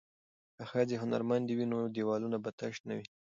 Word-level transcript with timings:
که 0.55 0.63
ښځې 0.71 0.95
هنرمندې 1.03 1.53
وي 1.55 1.65
نو 1.73 1.79
دیوالونه 1.95 2.37
به 2.43 2.49
تش 2.59 2.75
نه 2.87 2.93
وي. 2.97 3.07